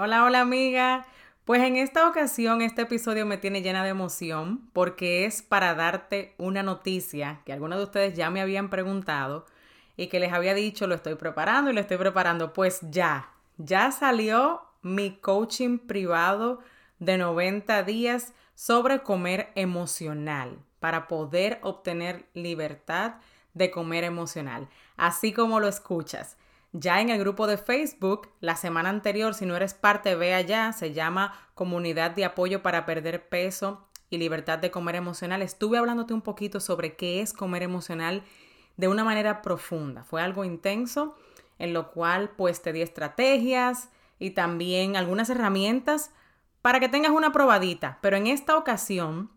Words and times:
Hola, 0.00 0.22
hola 0.22 0.42
amiga. 0.42 1.08
Pues 1.44 1.60
en 1.60 1.74
esta 1.74 2.06
ocasión 2.06 2.62
este 2.62 2.82
episodio 2.82 3.26
me 3.26 3.36
tiene 3.36 3.62
llena 3.62 3.82
de 3.82 3.90
emoción 3.90 4.70
porque 4.72 5.24
es 5.24 5.42
para 5.42 5.74
darte 5.74 6.36
una 6.38 6.62
noticia 6.62 7.40
que 7.44 7.52
algunos 7.52 7.78
de 7.78 7.84
ustedes 7.84 8.14
ya 8.14 8.30
me 8.30 8.40
habían 8.40 8.70
preguntado 8.70 9.44
y 9.96 10.06
que 10.06 10.20
les 10.20 10.32
había 10.32 10.54
dicho 10.54 10.86
lo 10.86 10.94
estoy 10.94 11.16
preparando 11.16 11.72
y 11.72 11.74
lo 11.74 11.80
estoy 11.80 11.96
preparando. 11.96 12.52
Pues 12.52 12.78
ya, 12.82 13.32
ya 13.56 13.90
salió 13.90 14.62
mi 14.82 15.16
coaching 15.16 15.78
privado 15.78 16.60
de 17.00 17.18
90 17.18 17.82
días 17.82 18.34
sobre 18.54 19.00
comer 19.00 19.50
emocional 19.56 20.60
para 20.78 21.08
poder 21.08 21.58
obtener 21.62 22.24
libertad 22.34 23.14
de 23.52 23.72
comer 23.72 24.04
emocional, 24.04 24.68
así 24.96 25.32
como 25.32 25.58
lo 25.58 25.66
escuchas. 25.66 26.36
Ya 26.72 27.00
en 27.00 27.08
el 27.08 27.18
grupo 27.18 27.46
de 27.46 27.56
Facebook, 27.56 28.28
la 28.40 28.54
semana 28.54 28.90
anterior, 28.90 29.32
si 29.32 29.46
no 29.46 29.56
eres 29.56 29.72
parte, 29.72 30.14
ve 30.14 30.34
allá, 30.34 30.72
se 30.72 30.92
llama 30.92 31.32
Comunidad 31.54 32.10
de 32.10 32.26
Apoyo 32.26 32.62
para 32.62 32.84
Perder 32.84 33.26
Peso 33.30 33.88
y 34.10 34.18
Libertad 34.18 34.58
de 34.58 34.70
Comer 34.70 34.96
Emocional. 34.96 35.40
Estuve 35.40 35.78
hablándote 35.78 36.12
un 36.12 36.20
poquito 36.20 36.60
sobre 36.60 36.94
qué 36.94 37.22
es 37.22 37.32
comer 37.32 37.62
emocional 37.62 38.22
de 38.76 38.86
una 38.86 39.02
manera 39.02 39.40
profunda. 39.40 40.04
Fue 40.04 40.20
algo 40.20 40.44
intenso 40.44 41.16
en 41.58 41.72
lo 41.72 41.90
cual 41.90 42.30
pues 42.36 42.60
te 42.60 42.74
di 42.74 42.82
estrategias 42.82 43.88
y 44.18 44.30
también 44.30 44.96
algunas 44.96 45.30
herramientas 45.30 46.10
para 46.60 46.80
que 46.80 46.90
tengas 46.90 47.12
una 47.12 47.32
probadita. 47.32 47.98
Pero 48.02 48.18
en 48.18 48.26
esta 48.26 48.58
ocasión 48.58 49.30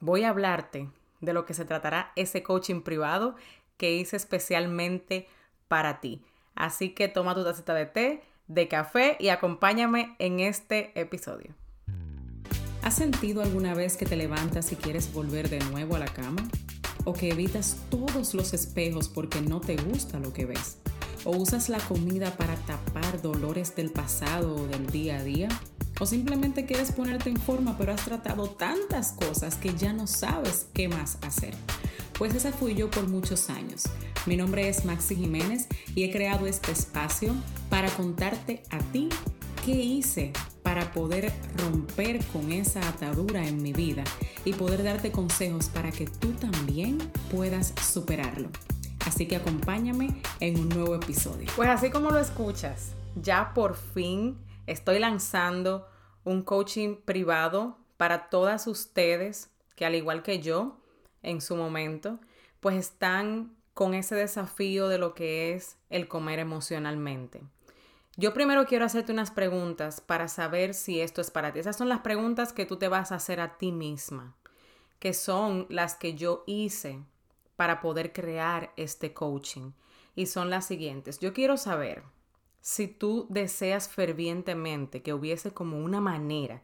voy 0.00 0.24
a 0.24 0.30
hablarte 0.30 0.88
de 1.20 1.32
lo 1.32 1.46
que 1.46 1.54
se 1.54 1.64
tratará 1.64 2.10
ese 2.16 2.42
coaching 2.42 2.82
privado 2.82 3.36
que 3.76 3.92
hice 3.92 4.16
especialmente 4.16 5.28
para 5.68 6.00
ti. 6.00 6.24
Así 6.54 6.90
que 6.90 7.08
toma 7.08 7.34
tu 7.34 7.44
tacita 7.44 7.74
de 7.74 7.86
té, 7.86 8.22
de 8.48 8.68
café 8.68 9.16
y 9.20 9.28
acompáñame 9.28 10.16
en 10.18 10.40
este 10.40 10.98
episodio. 11.00 11.54
¿Has 12.82 12.94
sentido 12.94 13.42
alguna 13.42 13.74
vez 13.74 13.96
que 13.96 14.06
te 14.06 14.16
levantas 14.16 14.72
y 14.72 14.76
quieres 14.76 15.12
volver 15.12 15.50
de 15.50 15.60
nuevo 15.60 15.96
a 15.96 15.98
la 15.98 16.08
cama? 16.08 16.42
¿O 17.04 17.12
que 17.12 17.28
evitas 17.30 17.76
todos 17.90 18.34
los 18.34 18.52
espejos 18.52 19.08
porque 19.08 19.40
no 19.42 19.60
te 19.60 19.76
gusta 19.76 20.18
lo 20.18 20.32
que 20.32 20.46
ves? 20.46 20.78
¿O 21.24 21.36
usas 21.36 21.68
la 21.68 21.78
comida 21.78 22.36
para 22.36 22.56
tapar 22.56 23.20
dolores 23.20 23.76
del 23.76 23.90
pasado 23.90 24.56
o 24.56 24.66
del 24.66 24.86
día 24.86 25.18
a 25.18 25.22
día? 25.22 25.48
¿O 26.00 26.06
simplemente 26.06 26.64
quieres 26.64 26.92
ponerte 26.92 27.28
en 27.28 27.36
forma 27.36 27.76
pero 27.76 27.92
has 27.92 28.04
tratado 28.04 28.48
tantas 28.48 29.12
cosas 29.12 29.56
que 29.56 29.74
ya 29.74 29.92
no 29.92 30.06
sabes 30.06 30.66
qué 30.72 30.88
más 30.88 31.18
hacer? 31.20 31.54
Pues 32.18 32.34
esa 32.34 32.52
fui 32.52 32.74
yo 32.74 32.90
por 32.90 33.06
muchos 33.06 33.50
años. 33.50 33.84
Mi 34.26 34.36
nombre 34.36 34.68
es 34.68 34.84
Maxi 34.84 35.16
Jiménez 35.16 35.66
y 35.94 36.04
he 36.04 36.10
creado 36.10 36.46
este 36.46 36.72
espacio 36.72 37.34
para 37.70 37.88
contarte 37.88 38.62
a 38.68 38.78
ti 38.78 39.08
qué 39.64 39.72
hice 39.72 40.34
para 40.62 40.92
poder 40.92 41.32
romper 41.56 42.22
con 42.26 42.52
esa 42.52 42.86
atadura 42.86 43.46
en 43.46 43.62
mi 43.62 43.72
vida 43.72 44.04
y 44.44 44.52
poder 44.52 44.82
darte 44.82 45.10
consejos 45.10 45.70
para 45.70 45.90
que 45.90 46.04
tú 46.06 46.32
también 46.32 46.98
puedas 47.30 47.72
superarlo. 47.80 48.50
Así 49.06 49.26
que 49.26 49.36
acompáñame 49.36 50.20
en 50.40 50.60
un 50.60 50.68
nuevo 50.68 50.94
episodio. 50.94 51.50
Pues 51.56 51.70
así 51.70 51.88
como 51.88 52.10
lo 52.10 52.18
escuchas, 52.18 52.92
ya 53.16 53.54
por 53.54 53.74
fin 53.74 54.36
estoy 54.66 54.98
lanzando 54.98 55.88
un 56.24 56.42
coaching 56.42 56.96
privado 56.96 57.78
para 57.96 58.28
todas 58.28 58.66
ustedes 58.66 59.48
que 59.76 59.86
al 59.86 59.94
igual 59.94 60.22
que 60.22 60.40
yo 60.40 60.76
en 61.22 61.40
su 61.40 61.56
momento, 61.56 62.18
pues 62.60 62.76
están 62.76 63.56
con 63.80 63.94
ese 63.94 64.14
desafío 64.14 64.88
de 64.88 64.98
lo 64.98 65.14
que 65.14 65.54
es 65.54 65.78
el 65.88 66.06
comer 66.06 66.38
emocionalmente. 66.38 67.40
Yo 68.14 68.34
primero 68.34 68.66
quiero 68.66 68.84
hacerte 68.84 69.10
unas 69.10 69.30
preguntas 69.30 70.02
para 70.02 70.28
saber 70.28 70.74
si 70.74 71.00
esto 71.00 71.22
es 71.22 71.30
para 71.30 71.50
ti. 71.50 71.60
Esas 71.60 71.78
son 71.78 71.88
las 71.88 72.00
preguntas 72.00 72.52
que 72.52 72.66
tú 72.66 72.76
te 72.76 72.88
vas 72.88 73.10
a 73.10 73.14
hacer 73.14 73.40
a 73.40 73.56
ti 73.56 73.72
misma, 73.72 74.36
que 74.98 75.14
son 75.14 75.64
las 75.70 75.94
que 75.94 76.14
yo 76.14 76.44
hice 76.46 77.00
para 77.56 77.80
poder 77.80 78.12
crear 78.12 78.70
este 78.76 79.14
coaching. 79.14 79.70
Y 80.14 80.26
son 80.26 80.50
las 80.50 80.66
siguientes. 80.66 81.18
Yo 81.18 81.32
quiero 81.32 81.56
saber 81.56 82.02
si 82.60 82.86
tú 82.86 83.28
deseas 83.30 83.88
fervientemente 83.88 85.00
que 85.00 85.14
hubiese 85.14 85.54
como 85.54 85.78
una 85.78 86.02
manera 86.02 86.60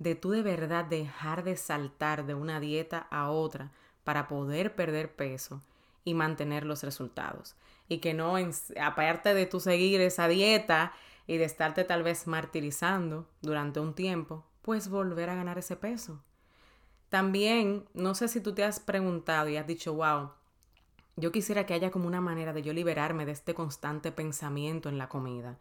de 0.00 0.16
tú 0.16 0.30
de 0.30 0.42
verdad 0.42 0.84
dejar 0.84 1.44
de 1.44 1.56
saltar 1.56 2.26
de 2.26 2.34
una 2.34 2.58
dieta 2.58 3.06
a 3.12 3.30
otra 3.30 3.70
para 4.02 4.26
poder 4.26 4.74
perder 4.74 5.14
peso 5.14 5.62
y 6.06 6.14
mantener 6.14 6.64
los 6.64 6.84
resultados. 6.84 7.56
Y 7.88 7.98
que 7.98 8.14
no, 8.14 8.36
aparte 8.80 9.34
de 9.34 9.44
tú 9.44 9.60
seguir 9.60 10.00
esa 10.00 10.28
dieta 10.28 10.92
y 11.26 11.36
de 11.36 11.44
estarte 11.44 11.84
tal 11.84 12.04
vez 12.04 12.28
martirizando 12.28 13.28
durante 13.42 13.80
un 13.80 13.92
tiempo, 13.92 14.46
pues 14.62 14.88
volver 14.88 15.28
a 15.28 15.34
ganar 15.34 15.58
ese 15.58 15.76
peso. 15.76 16.22
También, 17.08 17.84
no 17.92 18.14
sé 18.14 18.28
si 18.28 18.40
tú 18.40 18.54
te 18.54 18.64
has 18.64 18.78
preguntado 18.78 19.48
y 19.48 19.56
has 19.56 19.66
dicho, 19.66 19.94
wow, 19.94 20.30
yo 21.16 21.32
quisiera 21.32 21.66
que 21.66 21.74
haya 21.74 21.90
como 21.90 22.06
una 22.06 22.20
manera 22.20 22.52
de 22.52 22.62
yo 22.62 22.72
liberarme 22.72 23.26
de 23.26 23.32
este 23.32 23.52
constante 23.52 24.12
pensamiento 24.12 24.88
en 24.88 24.98
la 24.98 25.08
comida, 25.08 25.58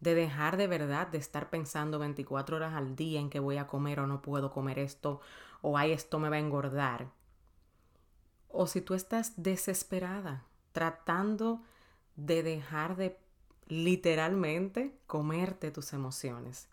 de 0.00 0.14
dejar 0.14 0.58
de 0.58 0.66
verdad 0.66 1.06
de 1.06 1.18
estar 1.18 1.48
pensando 1.48 1.98
24 1.98 2.56
horas 2.56 2.74
al 2.74 2.96
día 2.96 3.18
en 3.18 3.30
que 3.30 3.40
voy 3.40 3.56
a 3.56 3.66
comer 3.66 4.00
o 4.00 4.06
no 4.06 4.20
puedo 4.20 4.50
comer 4.50 4.78
esto, 4.78 5.22
o 5.62 5.78
ay, 5.78 5.92
esto 5.92 6.18
me 6.18 6.28
va 6.28 6.36
a 6.36 6.40
engordar 6.40 7.08
o 8.48 8.66
si 8.66 8.80
tú 8.80 8.94
estás 8.94 9.32
desesperada 9.36 10.44
tratando 10.72 11.62
de 12.16 12.42
dejar 12.42 12.96
de 12.96 13.18
literalmente 13.68 14.96
comerte 15.06 15.70
tus 15.70 15.92
emociones 15.92 16.68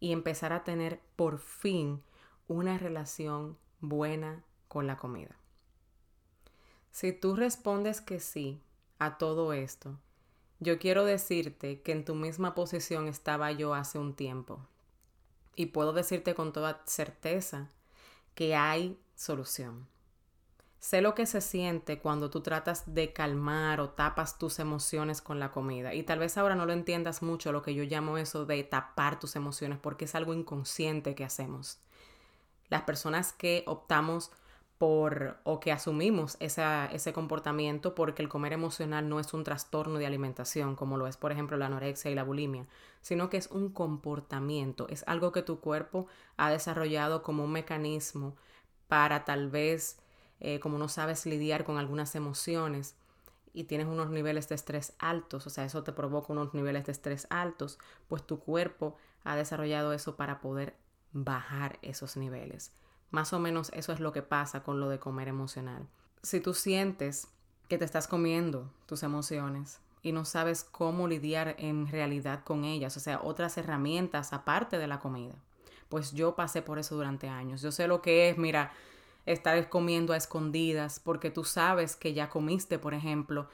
y 0.00 0.12
empezar 0.12 0.52
a 0.52 0.64
tener 0.64 1.00
por 1.16 1.38
fin 1.38 2.02
una 2.46 2.78
relación 2.78 3.56
buena 3.80 4.44
con 4.68 4.86
la 4.86 4.96
comida. 4.96 5.36
Si 6.90 7.12
tú 7.12 7.36
respondes 7.36 8.00
que 8.00 8.20
sí 8.20 8.60
a 8.98 9.18
todo 9.18 9.52
esto, 9.52 9.98
yo 10.60 10.78
quiero 10.78 11.04
decirte 11.04 11.82
que 11.82 11.92
en 11.92 12.04
tu 12.04 12.14
misma 12.14 12.54
posición 12.54 13.06
estaba 13.06 13.52
yo 13.52 13.74
hace 13.74 13.98
un 13.98 14.14
tiempo 14.14 14.60
y 15.54 15.66
puedo 15.66 15.92
decirte 15.92 16.34
con 16.34 16.52
toda 16.52 16.82
certeza 16.86 17.70
que 18.34 18.54
hay 18.54 18.98
solución. 19.14 19.86
Sé 20.80 21.00
lo 21.00 21.14
que 21.14 21.26
se 21.26 21.40
siente 21.40 21.98
cuando 21.98 22.30
tú 22.30 22.40
tratas 22.40 22.94
de 22.94 23.12
calmar 23.12 23.80
o 23.80 23.90
tapas 23.90 24.38
tus 24.38 24.60
emociones 24.60 25.20
con 25.20 25.40
la 25.40 25.50
comida. 25.50 25.92
Y 25.92 26.04
tal 26.04 26.20
vez 26.20 26.38
ahora 26.38 26.54
no 26.54 26.66
lo 26.66 26.72
entiendas 26.72 27.20
mucho 27.20 27.50
lo 27.50 27.62
que 27.62 27.74
yo 27.74 27.82
llamo 27.82 28.16
eso 28.16 28.46
de 28.46 28.62
tapar 28.62 29.18
tus 29.18 29.34
emociones 29.34 29.78
porque 29.78 30.04
es 30.04 30.14
algo 30.14 30.34
inconsciente 30.34 31.16
que 31.16 31.24
hacemos. 31.24 31.78
Las 32.68 32.82
personas 32.82 33.32
que 33.32 33.64
optamos 33.66 34.30
por 34.78 35.38
o 35.42 35.58
que 35.58 35.72
asumimos 35.72 36.36
ese 36.38 37.12
comportamiento 37.12 37.96
porque 37.96 38.22
el 38.22 38.28
comer 38.28 38.52
emocional 38.52 39.08
no 39.08 39.18
es 39.18 39.34
un 39.34 39.42
trastorno 39.42 39.98
de 39.98 40.06
alimentación 40.06 40.76
como 40.76 40.96
lo 40.96 41.08
es 41.08 41.16
por 41.16 41.32
ejemplo 41.32 41.56
la 41.56 41.66
anorexia 41.66 42.12
y 42.12 42.14
la 42.14 42.22
bulimia, 42.22 42.66
sino 43.02 43.28
que 43.28 43.38
es 43.38 43.48
un 43.48 43.70
comportamiento, 43.70 44.86
es 44.88 45.02
algo 45.08 45.32
que 45.32 45.42
tu 45.42 45.58
cuerpo 45.58 46.06
ha 46.36 46.50
desarrollado 46.50 47.24
como 47.24 47.44
un 47.44 47.52
mecanismo 47.52 48.36
para 48.86 49.24
tal 49.24 49.50
vez 49.50 49.98
eh, 50.40 50.60
como 50.60 50.78
no 50.78 50.88
sabes 50.88 51.26
lidiar 51.26 51.64
con 51.64 51.78
algunas 51.78 52.14
emociones 52.14 52.94
y 53.52 53.64
tienes 53.64 53.86
unos 53.86 54.10
niveles 54.10 54.48
de 54.48 54.54
estrés 54.54 54.92
altos, 54.98 55.46
o 55.46 55.50
sea, 55.50 55.64
eso 55.64 55.82
te 55.82 55.92
provoca 55.92 56.32
unos 56.32 56.54
niveles 56.54 56.86
de 56.86 56.92
estrés 56.92 57.26
altos, 57.30 57.78
pues 58.08 58.22
tu 58.22 58.38
cuerpo 58.38 58.96
ha 59.24 59.36
desarrollado 59.36 59.92
eso 59.92 60.16
para 60.16 60.40
poder 60.40 60.76
bajar 61.12 61.78
esos 61.82 62.16
niveles. 62.16 62.72
Más 63.10 63.32
o 63.32 63.38
menos 63.38 63.70
eso 63.74 63.92
es 63.92 64.00
lo 64.00 64.12
que 64.12 64.22
pasa 64.22 64.62
con 64.62 64.80
lo 64.80 64.88
de 64.88 64.98
comer 64.98 65.28
emocional. 65.28 65.88
Si 66.22 66.40
tú 66.40 66.54
sientes 66.54 67.28
que 67.68 67.78
te 67.78 67.84
estás 67.84 68.06
comiendo 68.06 68.70
tus 68.86 69.02
emociones 69.02 69.80
y 70.02 70.12
no 70.12 70.24
sabes 70.24 70.64
cómo 70.64 71.08
lidiar 71.08 71.56
en 71.58 71.86
realidad 71.88 72.44
con 72.44 72.64
ellas, 72.64 72.96
o 72.96 73.00
sea, 73.00 73.20
otras 73.22 73.56
herramientas 73.56 74.32
aparte 74.32 74.78
de 74.78 74.86
la 74.86 75.00
comida, 75.00 75.34
pues 75.88 76.12
yo 76.12 76.34
pasé 76.34 76.62
por 76.62 76.78
eso 76.78 76.96
durante 76.96 77.28
años. 77.28 77.62
Yo 77.62 77.72
sé 77.72 77.88
lo 77.88 78.02
que 78.02 78.28
es, 78.28 78.38
mira, 78.38 78.72
estar 79.32 79.68
comiendo 79.68 80.12
a 80.12 80.16
escondidas 80.16 81.00
porque 81.00 81.30
tú 81.30 81.44
sabes 81.44 81.96
que 81.96 82.14
ya 82.14 82.28
comiste, 82.28 82.78
por 82.78 82.94
ejemplo, 82.94 83.48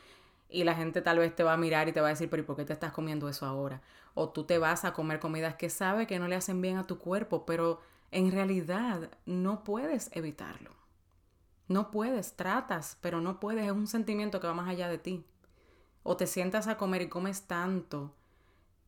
y 0.49 0.65
la 0.65 0.75
gente 0.75 1.03
tal 1.03 1.19
vez 1.19 1.35
te 1.35 1.43
va 1.43 1.55
a 1.55 1.57
mirar 1.57 1.89
y 1.89 1.93
te 1.93 2.01
va 2.01 2.09
a 2.09 2.11
decir, 2.11 2.31
pero 2.31 2.43
¿y 2.43 2.47
por 2.47 2.57
qué 2.57 2.65
te 2.65 2.73
estás 2.73 2.93
comiendo 2.93 3.29
eso 3.29 3.45
ahora? 3.45 3.83
O 4.15 4.29
tú 4.29 4.45
te 4.45 4.59
vas 4.59 4.85
a 4.85 4.93
comer 4.93 5.19
comidas 5.19 5.57
que 5.57 5.69
sabes 5.71 6.07
que 6.07 6.19
no 6.19 6.29
le 6.29 6.37
hacen 6.37 6.61
bien 6.61 6.77
a 6.77 6.87
tu 6.87 6.99
cuerpo, 6.99 7.45
pero 7.45 7.81
en 8.13 8.31
realidad 8.31 9.11
no 9.27 9.65
puedes 9.65 10.11
evitarlo. 10.15 10.71
No 11.67 11.91
puedes, 11.91 12.37
tratas, 12.37 12.99
pero 13.01 13.21
no 13.21 13.41
puedes, 13.41 13.65
es 13.65 13.73
un 13.73 13.89
sentimiento 13.89 14.39
que 14.39 14.47
va 14.47 14.55
más 14.55 14.69
allá 14.69 14.89
de 14.89 14.99
ti. 14.99 15.25
O 16.05 16.17
te 16.17 16.27
sientas 16.29 16.69
a 16.69 16.77
comer 16.77 17.03
y 17.03 17.09
comes 17.09 17.49
tanto 17.49 18.15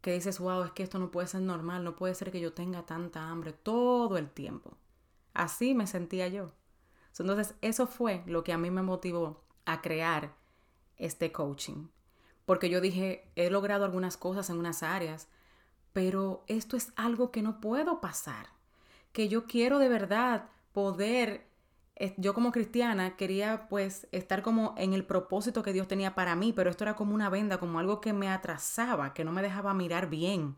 que 0.02 0.12
dices, 0.12 0.38
wow, 0.38 0.62
es 0.62 0.70
que 0.70 0.84
esto 0.84 1.00
no 1.00 1.10
puede 1.10 1.26
ser 1.26 1.40
normal, 1.40 1.82
no 1.82 1.96
puede 1.96 2.14
ser 2.14 2.30
que 2.30 2.38
yo 2.38 2.52
tenga 2.52 2.86
tanta 2.86 3.28
hambre 3.28 3.52
todo 3.52 4.18
el 4.18 4.30
tiempo. 4.30 4.76
Así 5.34 5.74
me 5.74 5.88
sentía 5.88 6.28
yo. 6.28 6.52
Entonces, 7.22 7.54
eso 7.60 7.86
fue 7.86 8.22
lo 8.26 8.44
que 8.44 8.52
a 8.52 8.58
mí 8.58 8.70
me 8.70 8.82
motivó 8.82 9.42
a 9.64 9.80
crear 9.80 10.34
este 10.96 11.32
coaching. 11.32 11.88
Porque 12.44 12.70
yo 12.70 12.80
dije, 12.80 13.28
he 13.36 13.50
logrado 13.50 13.84
algunas 13.84 14.16
cosas 14.16 14.50
en 14.50 14.58
unas 14.58 14.82
áreas, 14.82 15.28
pero 15.92 16.44
esto 16.46 16.76
es 16.76 16.92
algo 16.96 17.30
que 17.30 17.42
no 17.42 17.60
puedo 17.60 18.00
pasar, 18.00 18.48
que 19.12 19.28
yo 19.28 19.46
quiero 19.46 19.78
de 19.78 19.88
verdad 19.88 20.50
poder, 20.72 21.46
eh, 21.96 22.14
yo 22.18 22.34
como 22.34 22.52
cristiana 22.52 23.16
quería 23.16 23.66
pues 23.68 24.06
estar 24.12 24.42
como 24.42 24.74
en 24.76 24.92
el 24.92 25.04
propósito 25.04 25.62
que 25.62 25.72
Dios 25.72 25.88
tenía 25.88 26.14
para 26.14 26.36
mí, 26.36 26.52
pero 26.52 26.70
esto 26.70 26.84
era 26.84 26.94
como 26.94 27.14
una 27.14 27.30
venda, 27.30 27.58
como 27.58 27.78
algo 27.78 28.00
que 28.00 28.12
me 28.12 28.28
atrasaba, 28.28 29.14
que 29.14 29.24
no 29.24 29.32
me 29.32 29.42
dejaba 29.42 29.74
mirar 29.74 30.08
bien 30.08 30.56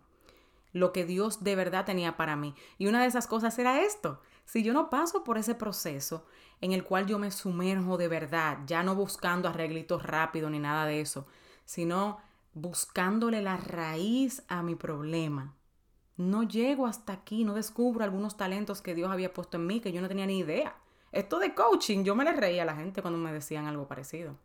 lo 0.73 0.93
que 0.93 1.07
Dios 1.07 1.43
de 1.45 1.57
verdad 1.57 1.85
tenía 1.85 2.17
para 2.17 2.37
mí. 2.37 2.55
Y 2.77 2.89
una 2.89 3.01
de 3.01 3.07
esas 3.07 3.27
cosas 3.27 3.59
era 3.59 3.83
esto. 3.83 4.21
Si 4.49 4.63
yo 4.63 4.73
no 4.73 4.89
paso 4.89 5.25
por 5.25 5.37
ese 5.37 5.55
proceso 5.55 6.25
en 6.63 6.73
el 6.73 6.83
cual 6.83 7.07
yo 7.07 7.19
me 7.19 7.31
sumerjo 7.31 7.99
de 7.99 8.09
verdad, 8.09 8.61
ya 8.65 8.83
no 8.83 8.95
buscando 8.95 9.47
arreglitos 9.47 10.03
rápidos 10.03 10.51
ni 10.51 10.59
nada 10.59 10.87
de 10.87 11.03
eso, 11.03 11.27
sino 11.67 12.17
buscándole 12.55 13.43
la 13.43 13.59
raíz 13.59 14.43
a 14.49 14.63
mi 14.63 14.75
problema. 14.75 15.55
No 16.17 16.45
llego 16.45 16.87
hasta 16.87 17.13
aquí, 17.13 17.45
no 17.45 17.53
descubro 17.53 18.05
algunos 18.05 18.39
talentos 18.39 18.81
que 18.81 18.95
Dios 18.95 19.11
había 19.11 19.35
puesto 19.35 19.59
en 19.59 19.67
mí 19.67 19.81
que 19.81 19.93
yo 19.93 20.01
no 20.01 20.09
tenía 20.09 20.25
ni 20.25 20.39
idea. 20.39 20.79
Esto 21.13 21.39
de 21.41 21.55
coaching, 21.55 22.03
yo 22.03 22.15
me 22.15 22.25
le 22.25 22.33
reía 22.33 22.63
a 22.63 22.67
la 22.67 22.77
gente 22.77 23.03
cuando 23.03 23.19
me 23.19 23.35
decían 23.35 23.67
algo 23.67 23.87
parecido. 23.87 24.39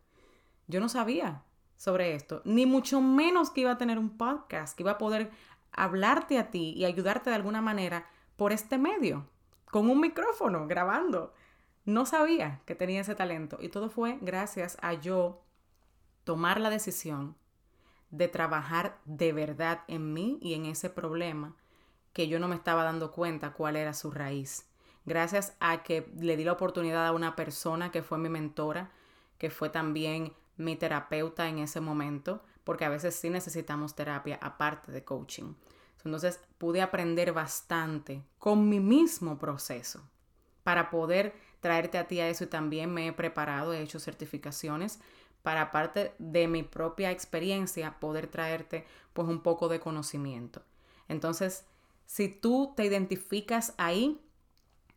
Yo 0.66 0.80
no 0.80 0.90
sabía 0.90 1.44
sobre 1.78 2.14
esto, 2.14 2.42
ni 2.44 2.66
mucho 2.66 3.00
menos 3.00 3.48
que 3.48 3.62
iba 3.62 3.70
a 3.70 3.78
tener 3.78 3.98
un 3.98 4.18
podcast, 4.18 4.76
que 4.76 4.82
iba 4.82 4.92
a 4.92 4.98
poder 4.98 5.30
hablarte 5.72 6.38
a 6.38 6.50
ti 6.50 6.74
y 6.76 6.84
ayudarte 6.84 7.30
de 7.30 7.36
alguna 7.36 7.62
manera 7.62 8.06
por 8.36 8.52
este 8.52 8.76
medio, 8.76 9.30
con 9.74 9.90
un 9.90 10.00
micrófono, 10.00 10.68
grabando. 10.68 11.34
No 11.84 12.06
sabía 12.06 12.60
que 12.64 12.76
tenía 12.76 13.00
ese 13.00 13.16
talento 13.16 13.58
y 13.60 13.70
todo 13.70 13.90
fue 13.90 14.18
gracias 14.20 14.78
a 14.82 14.92
yo 14.92 15.42
tomar 16.22 16.60
la 16.60 16.70
decisión 16.70 17.34
de 18.10 18.28
trabajar 18.28 19.00
de 19.04 19.32
verdad 19.32 19.80
en 19.88 20.12
mí 20.12 20.38
y 20.40 20.54
en 20.54 20.66
ese 20.66 20.90
problema 20.90 21.56
que 22.12 22.28
yo 22.28 22.38
no 22.38 22.46
me 22.46 22.54
estaba 22.54 22.84
dando 22.84 23.10
cuenta 23.10 23.52
cuál 23.52 23.74
era 23.74 23.94
su 23.94 24.12
raíz. 24.12 24.68
Gracias 25.06 25.56
a 25.58 25.82
que 25.82 26.08
le 26.20 26.36
di 26.36 26.44
la 26.44 26.52
oportunidad 26.52 27.04
a 27.04 27.12
una 27.12 27.34
persona 27.34 27.90
que 27.90 28.04
fue 28.04 28.18
mi 28.18 28.28
mentora, 28.28 28.92
que 29.38 29.50
fue 29.50 29.70
también 29.70 30.34
mi 30.56 30.76
terapeuta 30.76 31.48
en 31.48 31.58
ese 31.58 31.80
momento, 31.80 32.44
porque 32.62 32.84
a 32.84 32.90
veces 32.90 33.16
sí 33.16 33.28
necesitamos 33.28 33.96
terapia 33.96 34.38
aparte 34.40 34.92
de 34.92 35.02
coaching. 35.02 35.54
Entonces 36.04 36.40
pude 36.58 36.82
aprender 36.82 37.32
bastante 37.32 38.22
con 38.38 38.68
mi 38.68 38.80
mismo 38.80 39.38
proceso 39.38 40.02
para 40.62 40.90
poder 40.90 41.34
traerte 41.60 41.98
a 41.98 42.06
ti 42.06 42.20
a 42.20 42.28
eso 42.28 42.44
y 42.44 42.48
también 42.48 42.92
me 42.92 43.06
he 43.06 43.12
preparado, 43.12 43.72
he 43.72 43.80
hecho 43.80 43.98
certificaciones 43.98 45.00
para 45.42 45.62
aparte 45.62 46.14
de 46.18 46.48
mi 46.48 46.62
propia 46.62 47.10
experiencia 47.10 47.98
poder 48.00 48.26
traerte 48.26 48.86
pues 49.12 49.28
un 49.28 49.40
poco 49.40 49.68
de 49.68 49.80
conocimiento. 49.80 50.62
Entonces, 51.08 51.64
si 52.06 52.28
tú 52.28 52.72
te 52.76 52.84
identificas 52.84 53.74
ahí, 53.76 54.20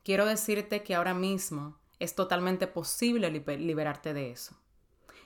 quiero 0.03 0.25
decirte 0.25 0.83
que 0.83 0.95
ahora 0.95 1.13
mismo 1.13 1.77
es 2.00 2.15
totalmente 2.15 2.68
posible 2.68 3.30
liberarte 3.30 4.13
de 4.13 4.31
eso. 4.31 4.56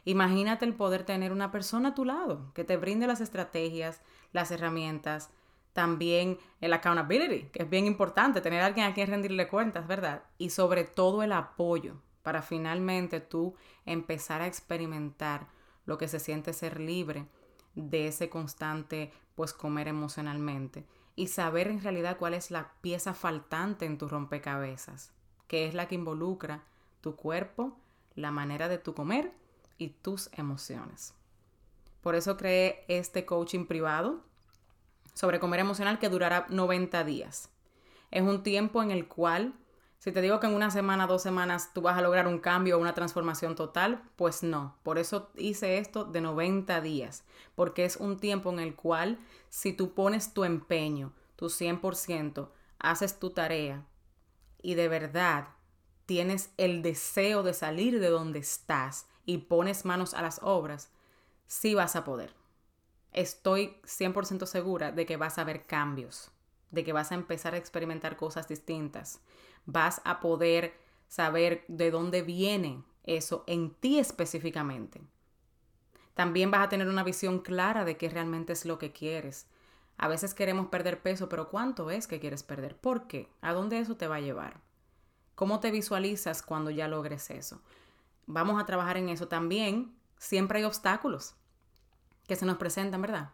Imagínate 0.06 0.66
el 0.66 0.74
poder 0.74 1.04
tener 1.04 1.32
una 1.32 1.52
persona 1.52 1.90
a 1.90 1.96
tu 1.96 2.06
lado 2.06 2.52
que 2.54 2.64
te 2.64 2.78
brinde 2.78 3.06
las 3.06 3.22
estrategias, 3.22 4.02
las 4.32 4.50
herramientas, 4.50 5.30
también 5.74 6.38
el 6.60 6.74
accountability, 6.74 7.50
que 7.50 7.64
es 7.64 7.70
bien 7.70 7.86
importante, 7.86 8.42
tener 8.42 8.62
a 8.62 8.66
alguien 8.66 8.86
a 8.86 8.94
quien 8.94 9.08
rendirle 9.08 9.48
cuentas, 9.48 9.88
¿verdad? 9.88 10.24
Y 10.38 10.50
sobre 10.50 10.84
todo 10.84 11.24
el 11.24 11.32
apoyo 11.32 11.96
para 12.24 12.42
finalmente 12.42 13.20
tú 13.20 13.56
empezar 13.86 14.42
a 14.42 14.48
experimentar 14.48 15.48
lo 15.86 15.98
que 15.98 16.08
se 16.08 16.20
siente 16.20 16.54
ser 16.54 16.80
libre 16.80 17.26
de 17.76 18.08
ese 18.08 18.30
constante 18.30 19.12
pues 19.36 19.54
comer 19.54 19.88
emocionalmente 19.88 20.86
y 21.16 21.28
saber 21.28 21.68
en 21.68 21.82
realidad 21.82 22.18
cuál 22.18 22.34
es 22.34 22.52
la 22.52 22.74
pieza 22.82 23.14
faltante 23.14 23.86
en 23.86 23.98
tu 23.98 24.08
rompecabezas, 24.08 25.12
que 25.48 25.68
es 25.68 25.74
la 25.74 25.88
que 25.88 25.96
involucra 25.96 26.64
tu 27.02 27.16
cuerpo, 27.16 27.78
la 28.16 28.32
manera 28.32 28.68
de 28.68 28.78
tu 28.78 28.94
comer 28.94 29.34
y 29.78 29.90
tus 29.90 30.30
emociones. 30.34 31.14
Por 32.02 32.16
eso 32.16 32.38
creé 32.38 32.86
este 32.88 33.26
coaching 33.26 33.66
privado 33.66 34.24
sobre 35.22 35.40
comer 35.40 35.60
emocional 35.60 36.00
que 36.00 36.10
durará 36.10 36.48
90 36.50 37.04
días. 37.04 37.52
Es 38.10 38.24
un 38.24 38.42
tiempo 38.42 38.82
en 38.82 38.90
el 38.90 39.08
cual 39.08 39.54
si 40.00 40.12
te 40.12 40.20
digo 40.20 40.40
que 40.40 40.48
en 40.48 40.56
una 40.56 40.72
semana, 40.72 41.06
dos 41.06 41.22
semanas 41.22 41.74
tú 41.76 41.84
vas 41.84 41.96
a 41.96 42.02
lograr 42.02 42.28
un 42.28 42.40
cambio 42.40 42.76
o 42.76 42.82
una 42.82 42.96
transformación 42.96 43.54
total, 43.54 44.02
pues 44.16 44.42
no. 44.42 44.80
Por 44.82 44.98
eso 44.98 45.30
hice 45.36 45.78
esto 45.78 46.06
de 46.06 46.22
90 46.22 46.82
días, 46.82 47.24
porque 47.54 47.86
es 47.86 47.98
un 47.98 48.18
tiempo 48.18 48.50
en 48.50 48.58
el 48.58 48.74
cual 48.74 49.20
si 49.50 49.74
tú 49.74 49.94
pones 49.94 50.34
tu 50.34 50.44
empeño, 50.44 51.14
tu 51.36 51.50
100%, 51.50 52.50
haces 52.80 53.20
tu 53.20 53.30
tarea 53.30 53.86
y 54.64 54.74
de 54.74 54.88
verdad 54.88 55.50
tienes 56.08 56.50
el 56.58 56.82
deseo 56.82 57.44
de 57.44 57.54
salir 57.54 58.00
de 58.00 58.10
donde 58.10 58.40
estás 58.40 59.06
y 59.28 59.38
pones 59.38 59.86
manos 59.86 60.16
a 60.16 60.24
las 60.24 60.40
obras, 60.42 60.90
sí 61.46 61.76
vas 61.76 61.96
a 61.96 62.04
poder. 62.04 62.41
Estoy 63.12 63.78
100% 63.84 64.46
segura 64.46 64.92
de 64.92 65.06
que 65.06 65.18
vas 65.18 65.38
a 65.38 65.44
ver 65.44 65.66
cambios, 65.66 66.32
de 66.70 66.84
que 66.84 66.94
vas 66.94 67.12
a 67.12 67.16
empezar 67.16 67.54
a 67.54 67.58
experimentar 67.58 68.18
cosas 68.18 68.48
distintas 68.48 69.22
vas 69.66 70.02
a 70.06 70.20
poder 70.20 70.74
saber 71.08 71.66
de 71.68 71.92
dónde 71.92 72.22
viene 72.22 72.84
eso 73.04 73.44
en 73.48 73.74
ti 73.74 74.00
específicamente. 74.00 75.02
También 76.14 76.52
vas 76.52 76.66
a 76.66 76.70
tener 76.70 76.88
una 76.88 77.04
visión 77.04 77.40
clara 77.40 77.86
de 77.86 77.98
qué 77.98 78.10
realmente 78.10 78.54
es 78.54 78.66
lo 78.66 78.78
que 78.78 78.92
quieres. 78.92 79.48
A 79.98 80.08
veces 80.08 80.34
queremos 80.34 80.68
perder 80.68 81.02
peso, 81.02 81.30
pero 81.30 81.50
¿cuánto 81.50 81.90
es 81.90 82.08
que 82.08 82.20
quieres 82.20 82.44
perder? 82.44 82.78
¿Por 82.78 83.08
qué? 83.08 83.30
¿A 83.42 83.54
dónde 83.54 83.80
eso 83.80 83.96
te 83.98 84.08
va 84.08 84.16
a 84.16 84.22
llevar? 84.22 84.62
¿Cómo 85.36 85.60
te 85.60 85.72
visualizas 85.72 86.42
cuando 86.42 86.70
ya 86.70 86.88
logres 86.88 87.30
eso? 87.30 87.62
Vamos 88.26 88.62
a 88.62 88.66
trabajar 88.66 88.98
en 88.98 89.10
eso 89.10 89.28
también. 89.28 89.96
Siempre 90.18 90.60
hay 90.60 90.66
obstáculos 90.66 91.36
que 92.32 92.38
se 92.38 92.46
nos 92.46 92.56
presentan, 92.56 93.02
¿verdad? 93.02 93.32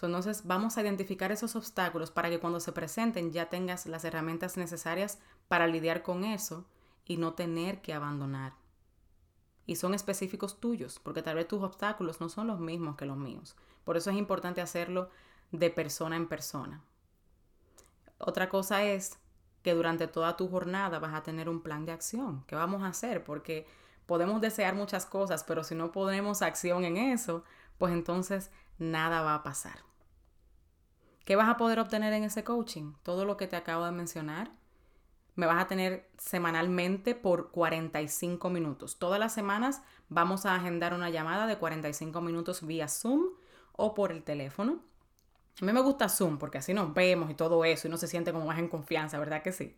entonces 0.00 0.46
vamos 0.46 0.78
a 0.78 0.80
identificar 0.80 1.30
esos 1.30 1.54
obstáculos 1.54 2.10
para 2.10 2.30
que 2.30 2.40
cuando 2.40 2.60
se 2.60 2.72
presenten 2.72 3.30
ya 3.30 3.50
tengas 3.50 3.84
las 3.84 4.06
herramientas 4.06 4.56
necesarias 4.56 5.18
para 5.48 5.66
lidiar 5.66 6.00
con 6.00 6.24
eso 6.24 6.64
y 7.04 7.18
no 7.18 7.34
tener 7.34 7.82
que 7.82 7.92
abandonar. 7.92 8.54
Y 9.66 9.76
son 9.76 9.92
específicos 9.92 10.60
tuyos, 10.60 10.98
porque 10.98 11.20
tal 11.20 11.34
vez 11.34 11.46
tus 11.46 11.62
obstáculos 11.62 12.22
no 12.22 12.30
son 12.30 12.46
los 12.46 12.58
mismos 12.58 12.96
que 12.96 13.04
los 13.04 13.18
míos. 13.18 13.54
Por 13.84 13.98
eso 13.98 14.08
es 14.08 14.16
importante 14.16 14.62
hacerlo 14.62 15.10
de 15.52 15.68
persona 15.68 16.16
en 16.16 16.26
persona. 16.26 16.82
Otra 18.16 18.48
cosa 18.48 18.82
es 18.82 19.18
que 19.62 19.74
durante 19.74 20.08
toda 20.08 20.38
tu 20.38 20.48
jornada 20.48 20.98
vas 20.98 21.12
a 21.12 21.22
tener 21.22 21.50
un 21.50 21.60
plan 21.60 21.84
de 21.84 21.92
acción. 21.92 22.44
¿Qué 22.46 22.54
vamos 22.54 22.82
a 22.82 22.86
hacer? 22.86 23.24
Porque 23.24 23.66
podemos 24.06 24.40
desear 24.40 24.74
muchas 24.74 25.04
cosas, 25.04 25.44
pero 25.44 25.64
si 25.64 25.74
no 25.74 25.92
ponemos 25.92 26.40
acción 26.40 26.84
en 26.84 26.96
eso, 26.96 27.44
pues 27.78 27.92
entonces 27.92 28.50
nada 28.78 29.22
va 29.22 29.34
a 29.34 29.42
pasar. 29.42 29.88
¿Qué 31.24 31.36
vas 31.36 31.48
a 31.48 31.56
poder 31.56 31.78
obtener 31.78 32.12
en 32.12 32.24
ese 32.24 32.42
coaching? 32.42 32.94
Todo 33.02 33.24
lo 33.24 33.36
que 33.36 33.46
te 33.46 33.56
acabo 33.56 33.84
de 33.84 33.92
mencionar. 33.92 34.50
Me 35.34 35.46
vas 35.46 35.62
a 35.62 35.66
tener 35.68 36.10
semanalmente 36.16 37.14
por 37.14 37.50
45 37.50 38.50
minutos. 38.50 38.98
Todas 38.98 39.20
las 39.20 39.34
semanas 39.34 39.82
vamos 40.08 40.46
a 40.46 40.54
agendar 40.54 40.94
una 40.94 41.10
llamada 41.10 41.46
de 41.46 41.58
45 41.58 42.20
minutos 42.22 42.66
vía 42.66 42.88
Zoom 42.88 43.26
o 43.72 43.94
por 43.94 44.10
el 44.10 44.22
teléfono. 44.24 44.80
A 45.60 45.64
mí 45.64 45.72
me 45.72 45.80
gusta 45.80 46.08
Zoom 46.08 46.38
porque 46.38 46.58
así 46.58 46.72
nos 46.72 46.94
vemos 46.94 47.30
y 47.30 47.34
todo 47.34 47.64
eso 47.64 47.88
y 47.88 47.90
no 47.90 47.98
se 47.98 48.08
siente 48.08 48.32
como 48.32 48.46
más 48.46 48.58
en 48.58 48.68
confianza, 48.68 49.18
¿verdad 49.18 49.42
que 49.42 49.52
sí? 49.52 49.76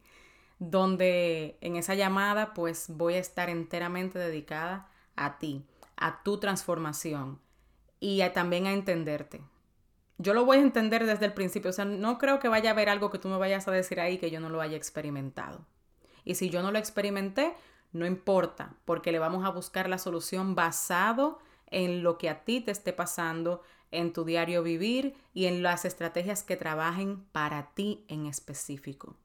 Donde 0.59 1.59
en 1.63 1.77
esa 1.77 1.95
llamada 1.95 2.55
pues 2.55 2.87
voy 2.89 3.15
a 3.15 3.19
estar 3.19 3.51
enteramente 3.51 4.19
dedicada 4.19 4.89
a 5.17 5.39
ti, 5.39 5.67
a 5.97 6.23
tu 6.23 6.39
transformación 6.39 7.41
y 8.01 8.27
también 8.31 8.67
a 8.67 8.73
entenderte 8.73 9.41
yo 10.21 10.35
lo 10.35 10.45
voy 10.45 10.59
a 10.59 10.61
entender 10.61 11.07
desde 11.07 11.25
el 11.25 11.33
principio. 11.33 11.71
O 11.71 11.73
sea, 11.73 11.87
no 11.87 12.19
creo 12.19 12.41
que 12.41 12.49
vaya 12.49 12.71
a 12.71 12.73
haber 12.75 12.91
algo 12.91 13.11
que 13.11 13.19
tú 13.19 13.29
me 13.29 13.39
vayas 13.39 13.67
a 13.67 13.73
decir 13.73 14.01
ahí 14.01 14.19
que 14.19 14.31
yo 14.31 14.39
no 14.39 14.51
lo 14.51 14.61
haya 14.61 14.77
experimentado. 14.77 15.65
Y 16.25 16.35
si 16.35 16.51
yo 16.51 16.63
no 16.63 16.71
lo 16.71 16.79
experimenté, 16.79 17.55
no 17.93 18.05
importa, 18.05 18.75
porque 18.85 19.13
le 19.13 19.19
vamos 19.19 19.47
a 19.47 19.51
buscar 19.51 19.89
la 19.89 19.97
solución 19.97 20.55
basado 20.55 21.39
en 21.69 22.03
lo 22.03 22.19
que 22.19 22.29
a 22.29 22.45
ti 22.45 22.61
te 22.61 22.71
esté 22.71 22.93
pasando, 22.93 23.63
en 23.91 24.13
tu 24.13 24.25
diario 24.25 24.63
vivir 24.63 25.15
y 25.33 25.47
en 25.47 25.63
las 25.63 25.85
estrategias 25.85 26.43
que 26.43 26.57
trabajen 26.57 27.25
para 27.33 27.71
ti 27.75 28.05
en 28.09 28.27
específico. 28.27 29.17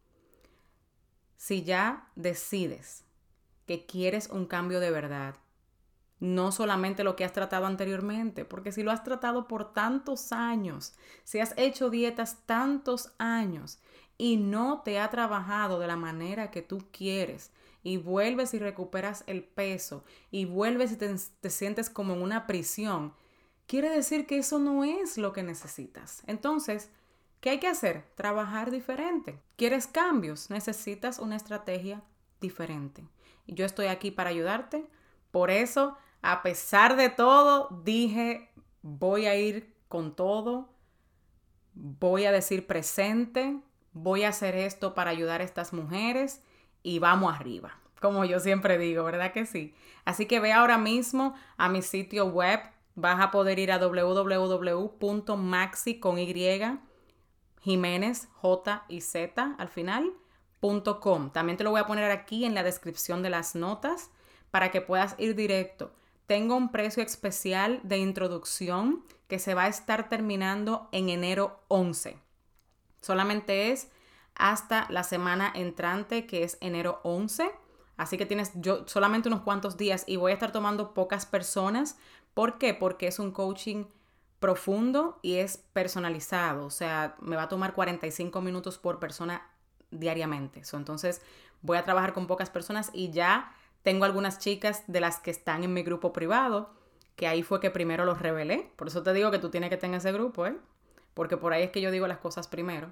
Si 1.35 1.63
ya 1.63 2.07
decides 2.15 3.03
que 3.67 3.85
quieres 3.85 4.29
un 4.29 4.45
cambio 4.45 4.79
de 4.79 4.91
verdad, 4.91 5.35
no 6.25 6.51
solamente 6.51 7.03
lo 7.03 7.15
que 7.15 7.25
has 7.25 7.33
tratado 7.33 7.65
anteriormente, 7.65 8.45
porque 8.45 8.71
si 8.71 8.83
lo 8.83 8.91
has 8.91 9.03
tratado 9.03 9.47
por 9.47 9.73
tantos 9.73 10.31
años, 10.31 10.93
si 11.23 11.39
has 11.39 11.53
hecho 11.57 11.89
dietas 11.89 12.45
tantos 12.45 13.11
años 13.17 13.79
y 14.17 14.37
no 14.37 14.81
te 14.83 14.99
ha 14.99 15.09
trabajado 15.09 15.79
de 15.79 15.87
la 15.87 15.97
manera 15.97 16.51
que 16.51 16.61
tú 16.61 16.85
quieres, 16.91 17.51
y 17.83 17.97
vuelves 17.97 18.55
y 18.55 18.59
recuperas 18.59 19.23
el 19.27 19.43
peso, 19.43 20.03
y 20.31 20.45
vuelves 20.45 20.91
y 20.91 20.95
te, 20.95 21.13
te 21.39 21.49
sientes 21.49 21.89
como 21.89 22.13
en 22.13 22.23
una 22.23 22.47
prisión, 22.47 23.13
quiere 23.67 23.89
decir 23.89 24.25
que 24.25 24.39
eso 24.39 24.57
no 24.57 24.83
es 24.83 25.19
lo 25.19 25.33
que 25.33 25.43
necesitas. 25.43 26.23
Entonces, 26.25 26.89
¿Qué 27.45 27.51
hay 27.51 27.59
que 27.59 27.67
hacer? 27.67 28.03
Trabajar 28.15 28.71
diferente. 28.71 29.39
¿Quieres 29.55 29.85
cambios? 29.85 30.49
Necesitas 30.49 31.19
una 31.19 31.35
estrategia 31.35 32.01
diferente. 32.41 33.03
Y 33.45 33.53
yo 33.53 33.67
estoy 33.67 33.85
aquí 33.85 34.09
para 34.09 34.31
ayudarte. 34.31 34.87
Por 35.29 35.51
eso, 35.51 35.95
a 36.25 36.41
pesar 36.41 36.95
de 36.95 37.09
todo, 37.09 37.69
dije, 37.83 38.49
voy 38.81 39.27
a 39.27 39.35
ir 39.35 39.75
con 39.87 40.15
todo, 40.15 40.73
voy 41.75 42.25
a 42.25 42.31
decir 42.31 42.65
presente, 42.65 43.59
voy 43.93 44.23
a 44.23 44.29
hacer 44.29 44.55
esto 44.55 44.95
para 44.95 45.11
ayudar 45.11 45.41
a 45.41 45.43
estas 45.43 45.71
mujeres 45.71 46.41
y 46.81 46.97
vamos 46.97 47.31
arriba. 47.35 47.79
Como 48.01 48.25
yo 48.25 48.39
siempre 48.39 48.79
digo, 48.79 49.03
¿verdad 49.03 49.33
que 49.33 49.45
sí? 49.45 49.75
Así 50.03 50.25
que 50.25 50.39
ve 50.39 50.51
ahora 50.51 50.79
mismo 50.79 51.35
a 51.57 51.69
mi 51.69 51.83
sitio 51.83 52.25
web. 52.25 52.59
Vas 52.95 53.21
a 53.21 53.29
poder 53.29 53.59
ir 53.59 53.71
a 53.71 53.77
www.maxi 53.77 54.39
con 55.99 56.17
Y 56.17 56.33
Jiménez, 57.61 58.29
J 58.41 58.85
y 58.89 59.01
Z 59.01 59.55
al 59.59 59.69
final. 59.69 60.11
También 61.33 61.57
te 61.57 61.63
lo 61.63 61.69
voy 61.69 61.81
a 61.81 61.85
poner 61.85 62.09
aquí 62.09 62.45
en 62.45 62.55
la 62.55 62.63
descripción 62.63 63.21
de 63.21 63.29
las 63.29 63.53
notas 63.53 64.09
para 64.49 64.71
que 64.71 64.81
puedas 64.81 65.13
ir 65.19 65.35
directo. 65.35 65.93
Tengo 66.27 66.55
un 66.55 66.71
precio 66.71 67.03
especial 67.03 67.79
de 67.83 67.97
introducción 67.97 69.03
que 69.27 69.39
se 69.39 69.53
va 69.53 69.63
a 69.63 69.67
estar 69.67 70.09
terminando 70.09 70.89
en 70.91 71.09
enero 71.09 71.63
11. 71.67 72.17
Solamente 73.01 73.71
es 73.71 73.89
hasta 74.33 74.87
la 74.89 75.03
semana 75.03 75.51
entrante, 75.53 76.25
que 76.25 76.43
es 76.43 76.57
enero 76.61 76.99
11. 77.03 77.51
Así 77.97 78.17
que 78.17 78.25
tienes 78.25 78.51
yo 78.55 78.87
solamente 78.87 79.29
unos 79.29 79.41
cuantos 79.41 79.77
días 79.77 80.03
y 80.07 80.17
voy 80.17 80.31
a 80.31 80.33
estar 80.33 80.51
tomando 80.51 80.93
pocas 80.93 81.25
personas. 81.25 81.97
¿Por 82.33 82.57
qué? 82.57 82.73
Porque 82.73 83.07
es 83.07 83.19
un 83.19 83.31
coaching 83.31 83.85
profundo 84.39 85.19
y 85.21 85.35
es 85.35 85.57
personalizado. 85.73 86.65
O 86.65 86.71
sea, 86.71 87.15
me 87.21 87.35
va 87.35 87.43
a 87.43 87.49
tomar 87.49 87.73
45 87.73 88.41
minutos 88.41 88.77
por 88.77 88.99
persona 88.99 89.47
diariamente. 89.91 90.61
entonces 90.73 91.21
voy 91.61 91.77
a 91.77 91.83
trabajar 91.83 92.13
con 92.13 92.27
pocas 92.27 92.49
personas 92.49 92.89
y 92.93 93.11
ya 93.11 93.55
tengo 93.85 94.03
algunas 94.03 94.39
chicas 94.39 94.83
de 94.87 94.99
las 94.99 95.19
que 95.19 95.29
están 95.29 95.63
en 95.63 95.71
mi 95.71 95.83
grupo 95.83 96.11
privado, 96.11 96.71
que 97.15 97.27
ahí 97.27 97.43
fue 97.43 97.59
que 97.59 97.69
primero 97.69 98.03
los 98.03 98.19
revelé. 98.19 98.71
Por 98.77 98.87
eso 98.87 99.03
te 99.03 99.13
digo 99.13 99.29
que 99.29 99.37
tú 99.37 99.51
tienes 99.51 99.69
que 99.69 99.77
tener 99.77 99.99
ese 99.99 100.11
grupo, 100.11 100.47
¿eh? 100.47 100.57
Porque 101.13 101.37
por 101.37 101.53
ahí 101.53 101.61
es 101.61 101.69
que 101.69 101.81
yo 101.81 101.91
digo 101.91 102.07
las 102.07 102.17
cosas 102.17 102.47
primero. 102.47 102.91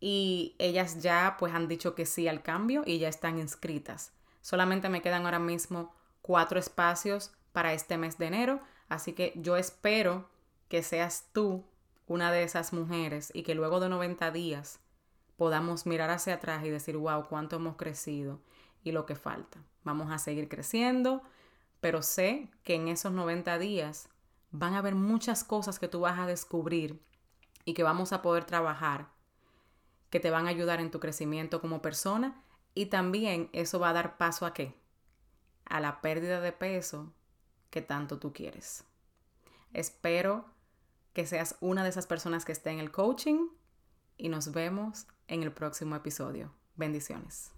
Y 0.00 0.56
ellas 0.58 1.02
ya 1.02 1.36
pues 1.38 1.52
han 1.52 1.68
dicho 1.68 1.94
que 1.94 2.06
sí 2.06 2.26
al 2.26 2.42
cambio 2.42 2.84
y 2.86 2.98
ya 2.98 3.08
están 3.08 3.38
inscritas. 3.38 4.12
Solamente 4.40 4.88
me 4.88 5.02
quedan 5.02 5.26
ahora 5.26 5.40
mismo 5.40 5.94
cuatro 6.22 6.58
espacios 6.58 7.32
para 7.52 7.74
este 7.74 7.98
mes 7.98 8.16
de 8.16 8.28
enero. 8.28 8.60
Así 8.88 9.12
que 9.12 9.34
yo 9.36 9.58
espero 9.58 10.30
que 10.70 10.82
seas 10.82 11.26
tú 11.34 11.66
una 12.06 12.32
de 12.32 12.44
esas 12.44 12.72
mujeres 12.72 13.30
y 13.34 13.42
que 13.42 13.54
luego 13.54 13.78
de 13.78 13.90
90 13.90 14.30
días 14.30 14.80
podamos 15.36 15.84
mirar 15.84 16.08
hacia 16.08 16.36
atrás 16.36 16.64
y 16.64 16.70
decir, 16.70 16.96
wow, 16.96 17.26
cuánto 17.28 17.56
hemos 17.56 17.76
crecido 17.76 18.40
y 18.84 18.92
lo 18.92 19.06
que 19.06 19.14
falta. 19.14 19.62
Vamos 19.84 20.10
a 20.10 20.18
seguir 20.18 20.48
creciendo, 20.48 21.22
pero 21.80 22.02
sé 22.02 22.50
que 22.64 22.74
en 22.74 22.88
esos 22.88 23.12
90 23.12 23.58
días 23.58 24.08
van 24.50 24.74
a 24.74 24.78
haber 24.78 24.94
muchas 24.94 25.44
cosas 25.44 25.78
que 25.78 25.88
tú 25.88 26.00
vas 26.00 26.18
a 26.18 26.26
descubrir 26.26 27.00
y 27.64 27.74
que 27.74 27.82
vamos 27.82 28.12
a 28.12 28.22
poder 28.22 28.44
trabajar, 28.44 29.08
que 30.10 30.20
te 30.20 30.30
van 30.30 30.46
a 30.46 30.50
ayudar 30.50 30.80
en 30.80 30.90
tu 30.90 31.00
crecimiento 31.00 31.60
como 31.60 31.82
persona 31.82 32.42
y 32.74 32.86
también 32.86 33.50
eso 33.52 33.78
va 33.78 33.90
a 33.90 33.92
dar 33.92 34.16
paso 34.16 34.46
a 34.46 34.54
qué? 34.54 34.74
A 35.66 35.80
la 35.80 36.00
pérdida 36.00 36.40
de 36.40 36.52
peso 36.52 37.12
que 37.70 37.82
tanto 37.82 38.18
tú 38.18 38.32
quieres. 38.32 38.84
Espero 39.72 40.46
que 41.12 41.26
seas 41.26 41.56
una 41.60 41.82
de 41.82 41.90
esas 41.90 42.06
personas 42.06 42.44
que 42.44 42.52
esté 42.52 42.70
en 42.70 42.78
el 42.78 42.90
coaching 42.90 43.48
y 44.16 44.28
nos 44.28 44.52
vemos 44.52 45.06
en 45.26 45.42
el 45.42 45.52
próximo 45.52 45.96
episodio. 45.96 46.52
Bendiciones. 46.76 47.57